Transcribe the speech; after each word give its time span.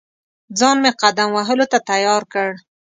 ځان 0.59 0.75
مې 0.83 0.91
قدم 1.01 1.29
وهلو 1.33 1.65
ته 1.71 1.77
تیار 1.89 2.23
کړ. 2.33 2.49